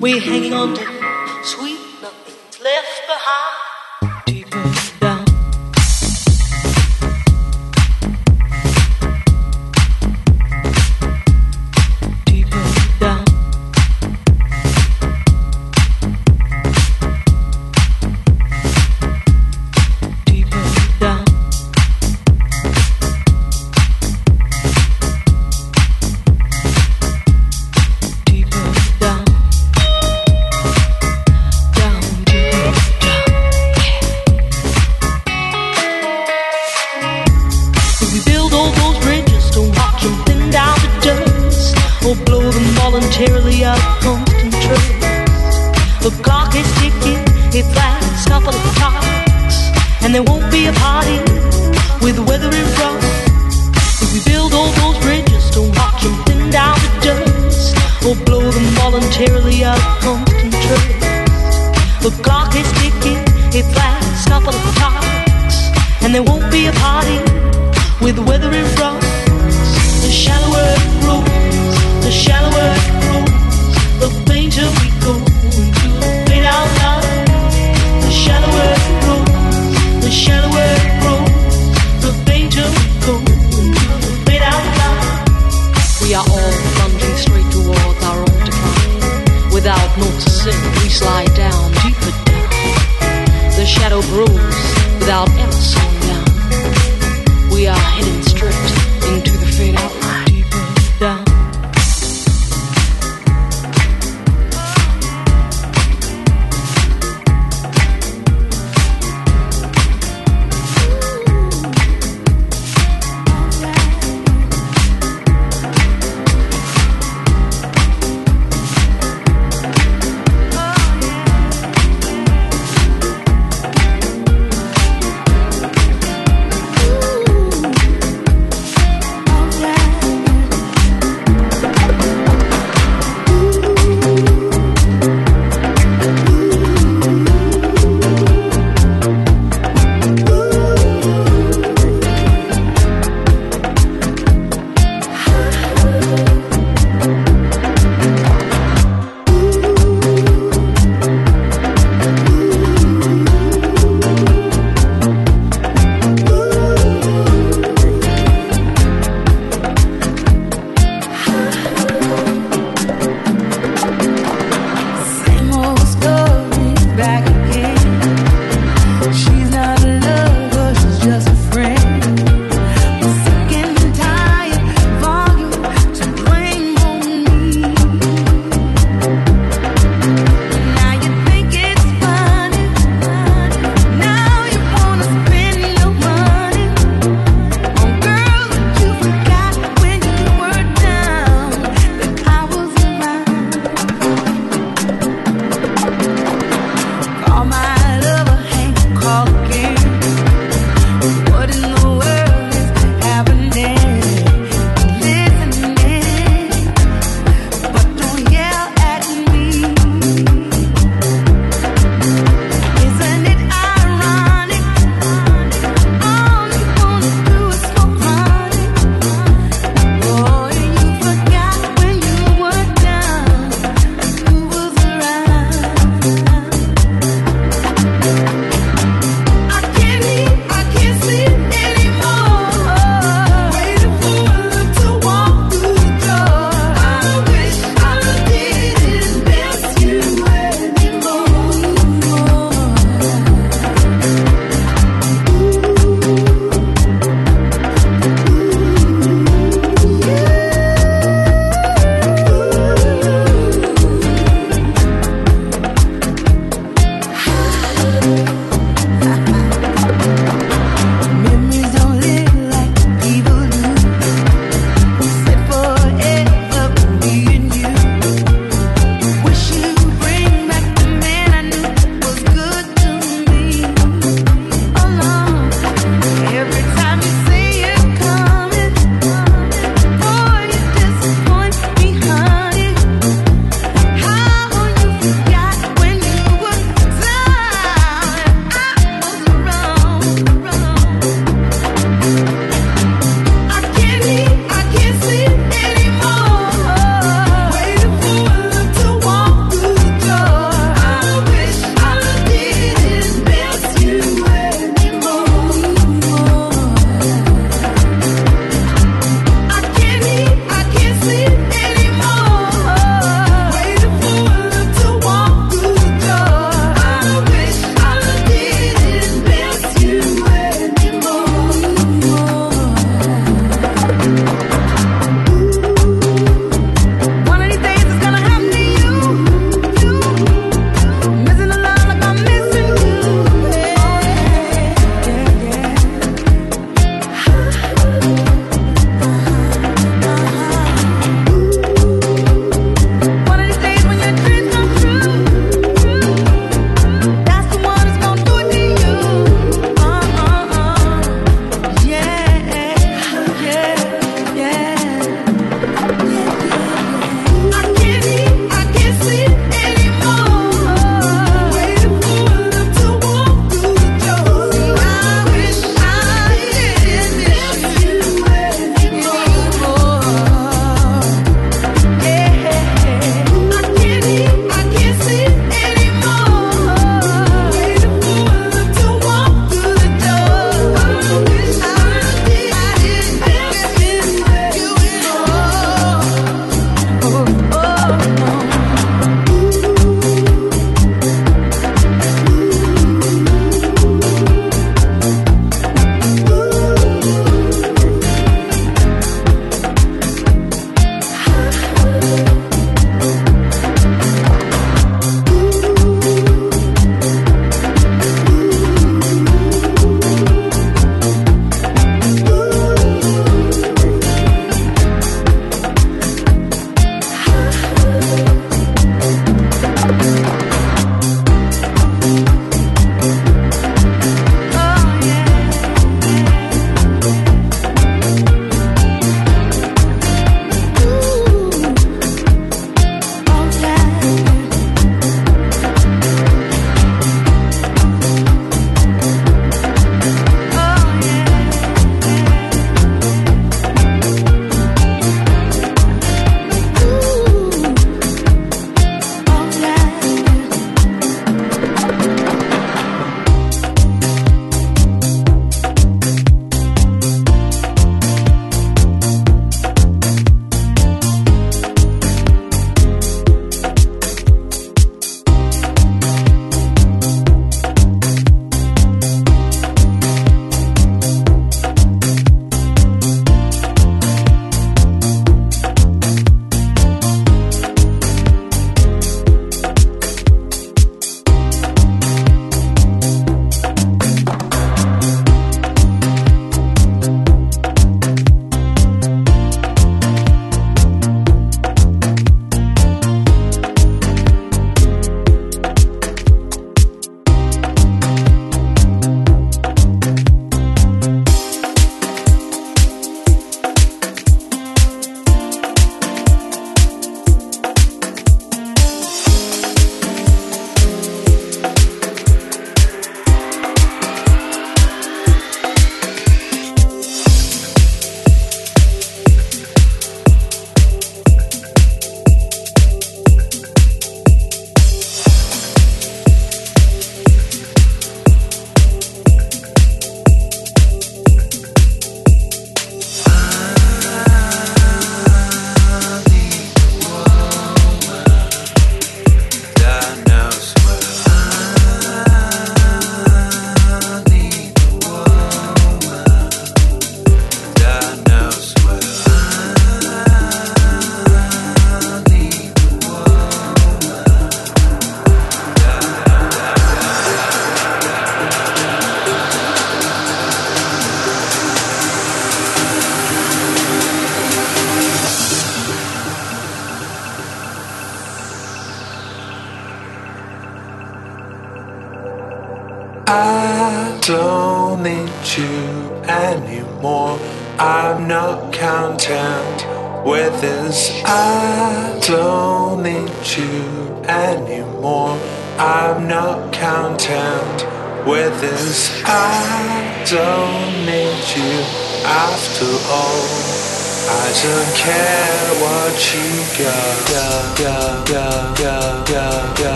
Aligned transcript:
we're 0.00 0.20
hanging 0.20 0.52
on 0.52 0.74
to 0.74 0.84
sweet 1.44 1.80
nothing's 2.02 2.60
left 2.60 3.06
behind. 3.06 3.65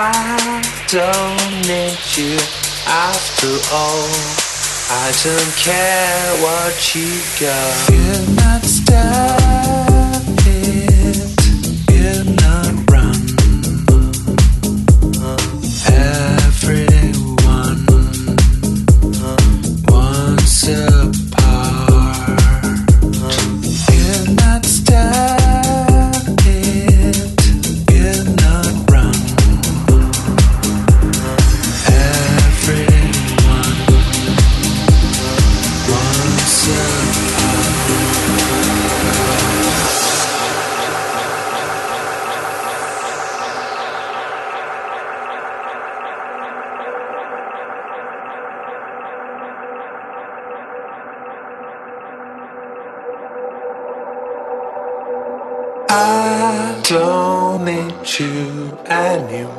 I 0.00 0.62
don't 0.86 1.66
need 1.66 1.98
you 2.16 2.38
after 2.86 3.50
all. 3.74 4.06
I 4.90 5.10
don't 5.24 5.56
care 5.56 6.36
what 6.40 6.94
you 6.94 7.18
got. 7.40 7.90
You're 7.90 8.36
not 8.36 8.62
stuck. 8.62 9.67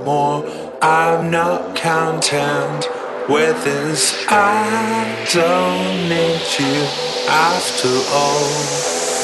Anymore. 0.09 0.43
I'm 0.81 1.29
not 1.29 1.75
content 1.75 2.87
with 3.27 3.63
this. 3.63 4.25
I 4.27 5.25
don't 5.31 6.09
need 6.09 6.41
you 6.59 6.87
after 7.27 7.89
all. 8.11 8.49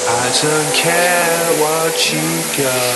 I 0.07 0.29
don't 0.41 0.73
care 0.75 1.61
what 1.61 2.13
you 2.13 2.63
got. 2.63 2.95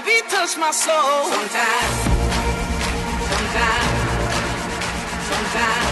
the 0.01 0.07
beat 0.07 0.29
touch 0.29 0.57
my 0.57 0.71
soul. 0.71 1.25
Sometimes, 1.25 2.03
sometimes, 3.29 3.89
sometimes, 5.29 5.87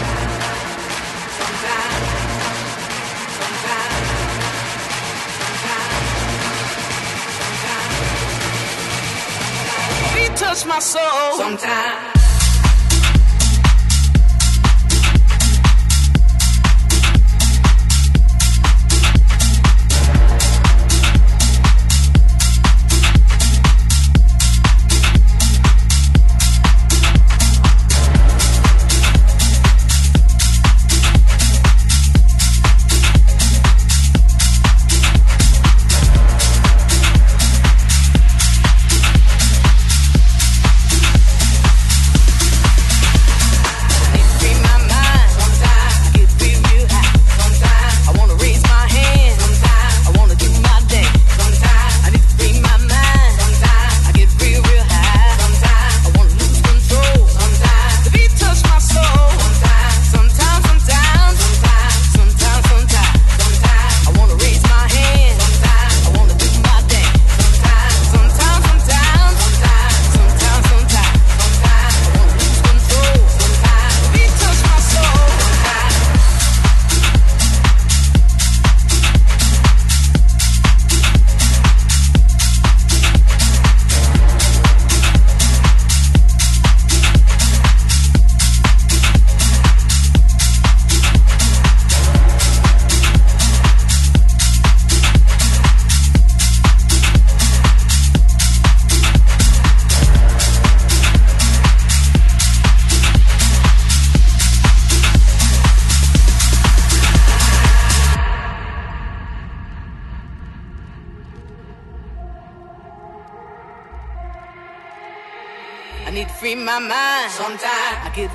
sometimes, 1.38 2.04
sometimes. 3.38 4.08
Beat 10.14 10.36
touch 10.36 10.66
my 10.66 10.78
soul. 10.78 11.32
Sometimes. 11.36 12.19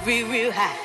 Real, 0.04 0.28
real 0.28 0.52
high. 0.52 0.85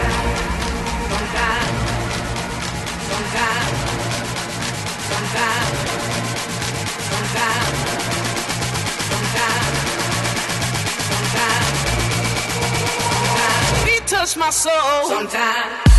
Sometimes, 3.21 3.77
sometimes, 5.09 5.77
sometimes, 7.09 7.77
sometimes, 9.09 9.77
sometimes, 11.11 11.77
sometimes. 13.29 13.85
Beat 13.85 14.05
touch 14.07 14.33
my 14.37 14.49
soul. 14.49 15.07
Sometimes. 15.07 15.90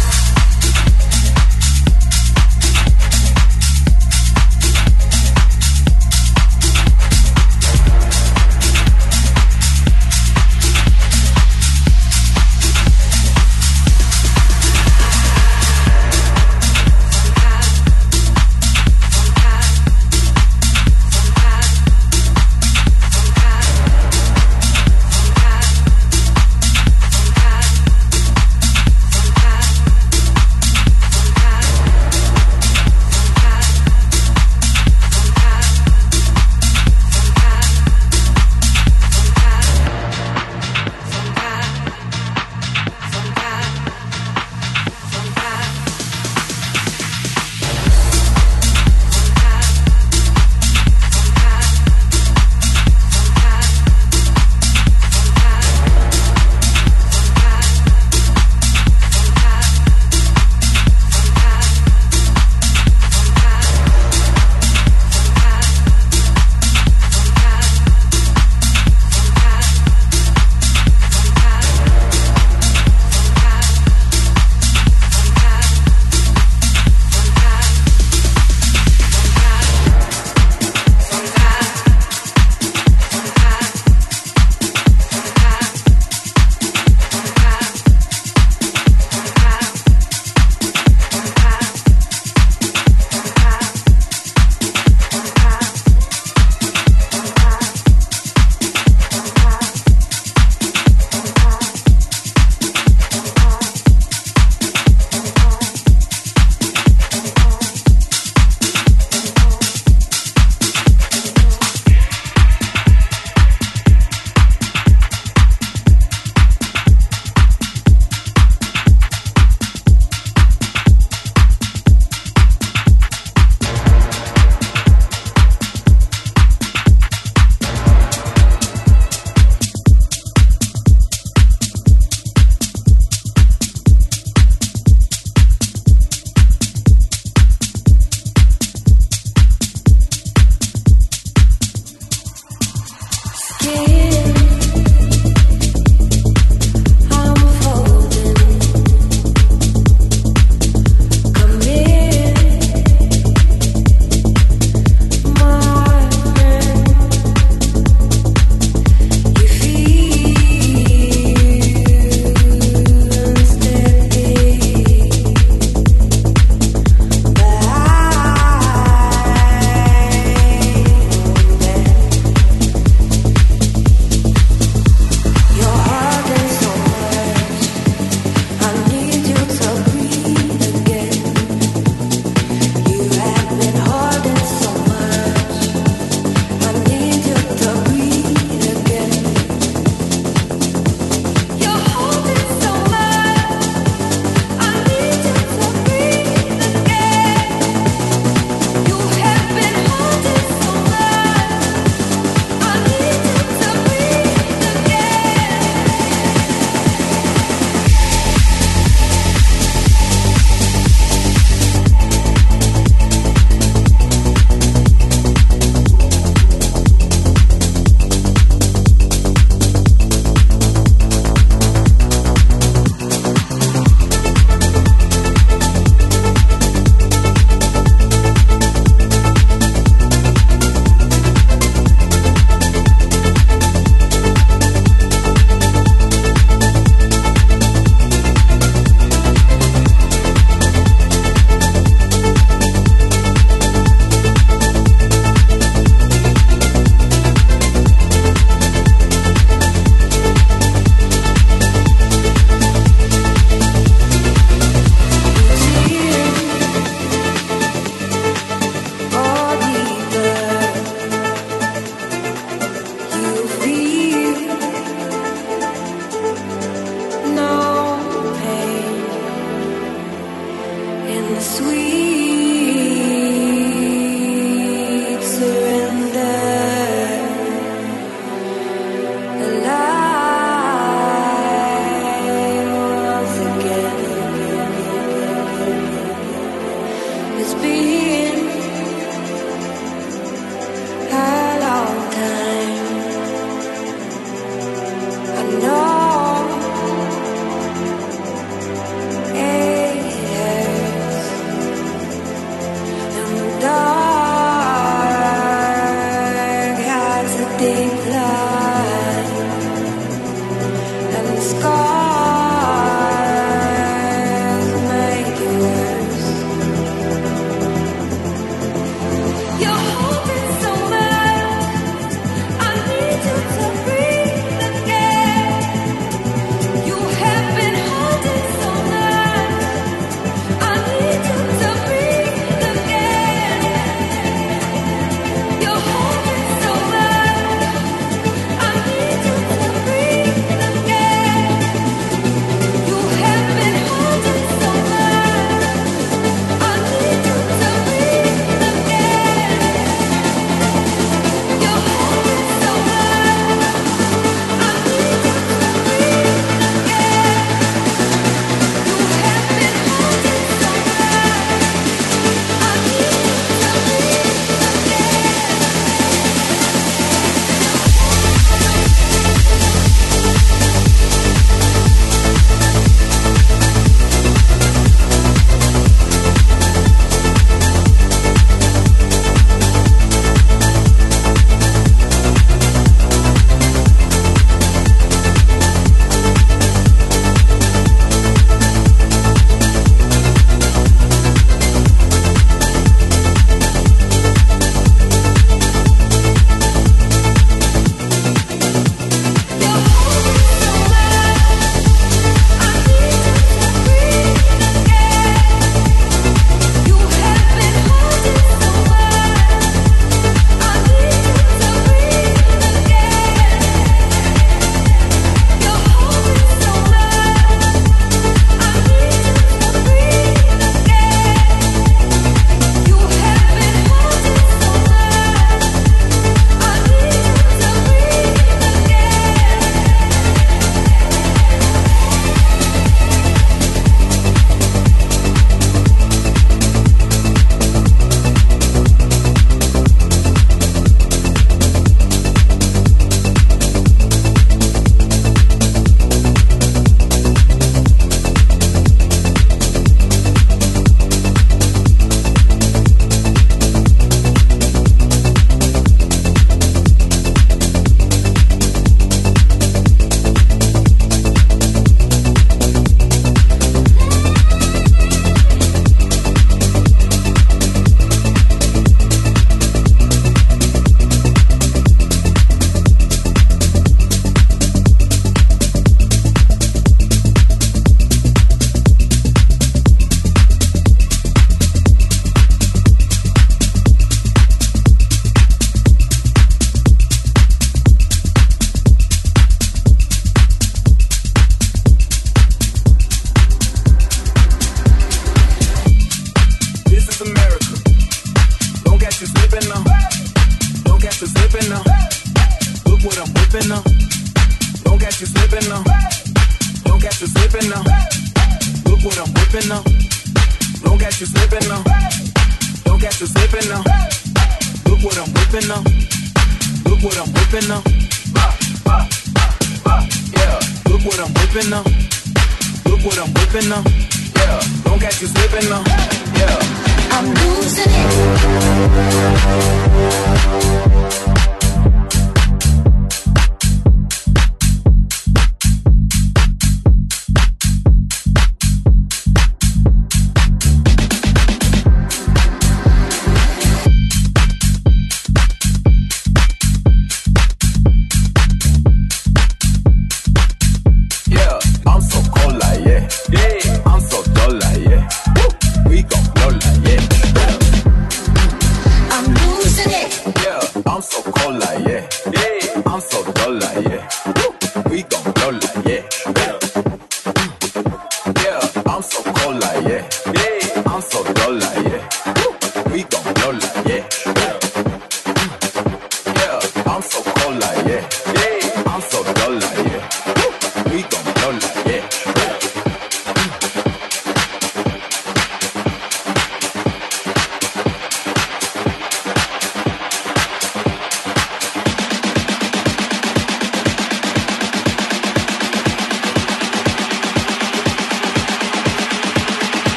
yeah. 569.82 570.21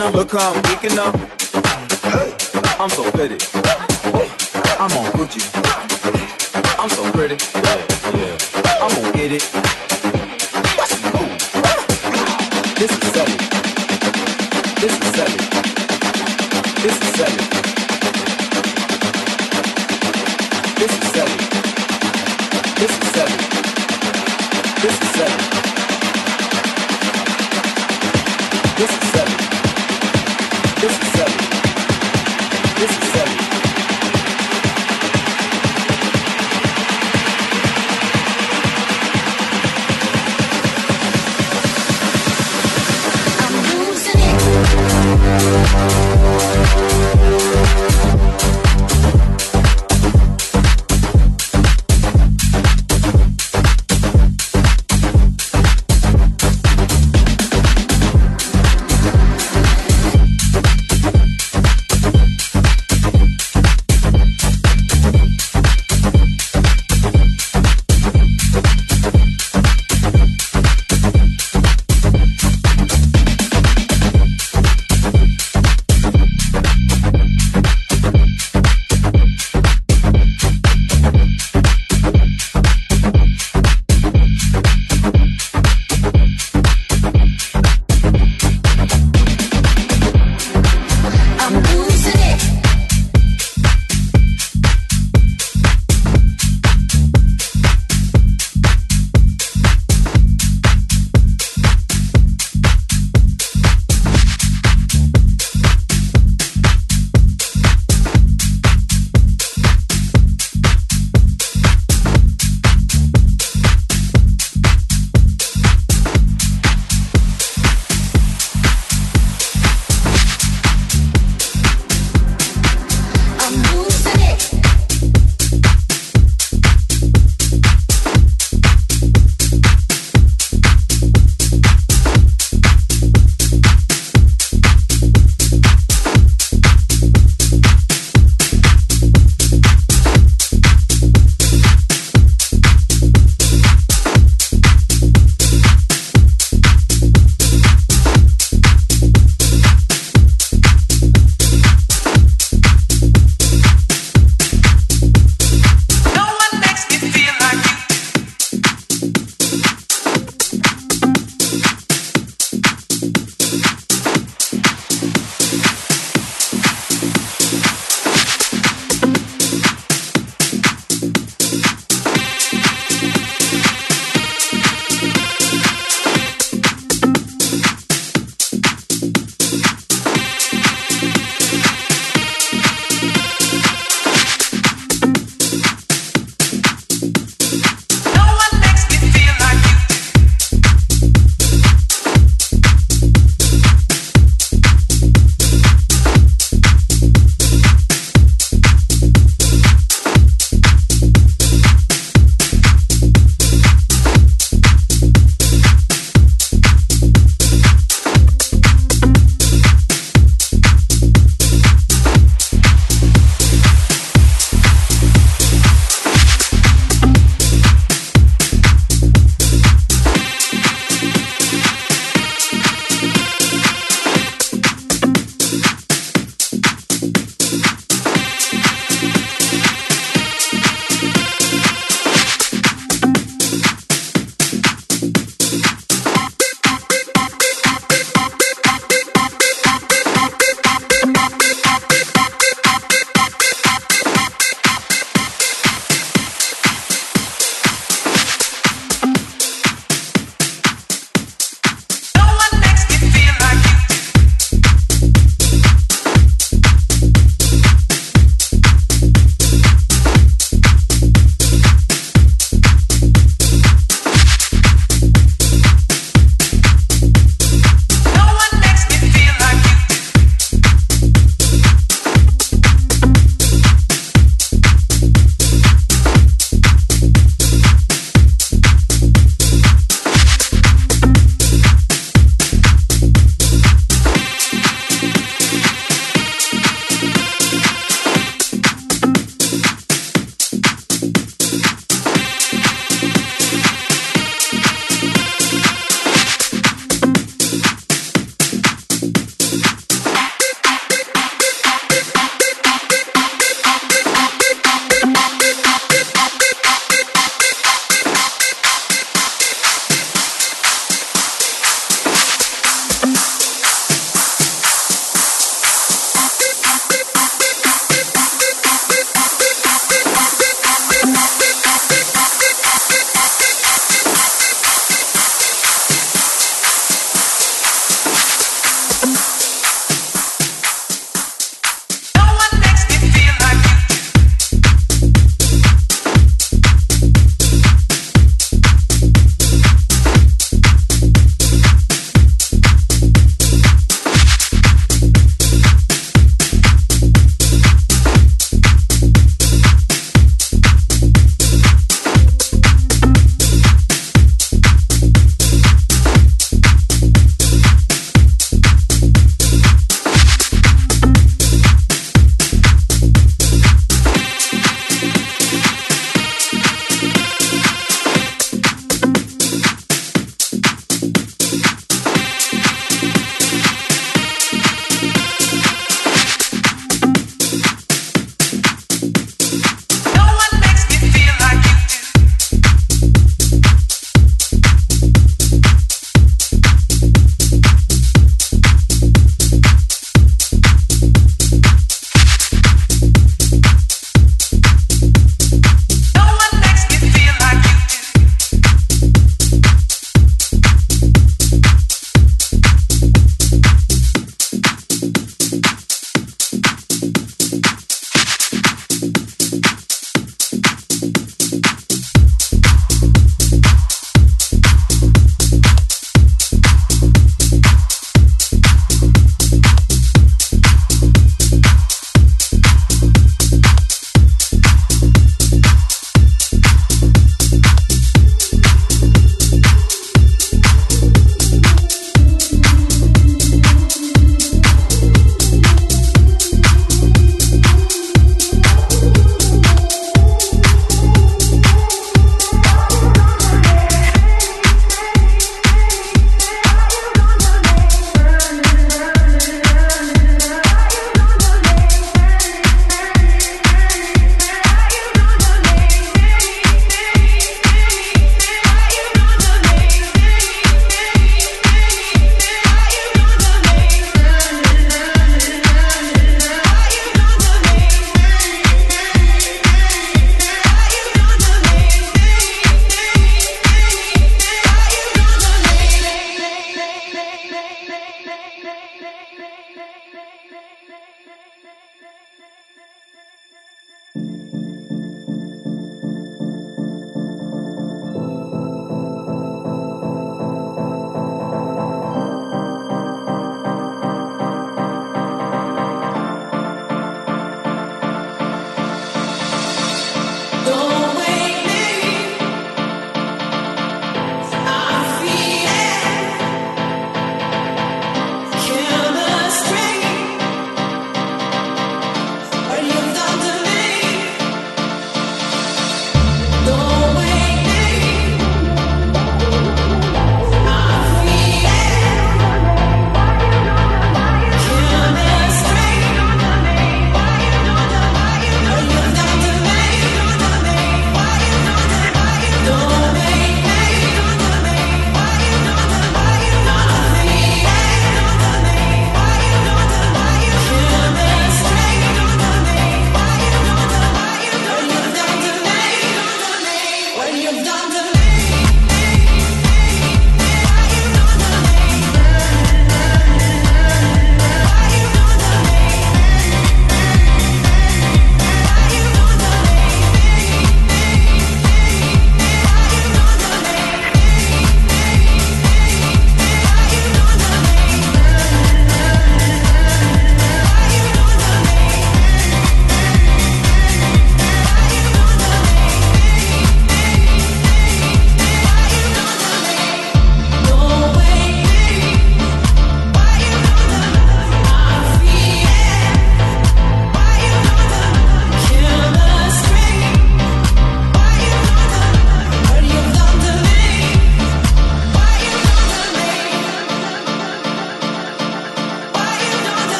up, 0.00 0.14
look 0.14 0.30
how 0.32 0.52
I'm 0.52 0.62
geeking 0.62 0.96
up. 0.96 1.14
I'm 2.80 2.88
so 2.88 3.10
fitted. 3.10 3.79